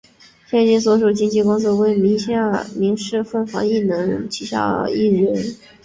[0.49, 5.55] 现今所属经纪公司为民视凤凰艺能旗下艺人。